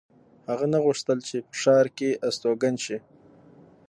[0.49, 2.97] هغه نه غوښتل چې په ښار کې استوګن شي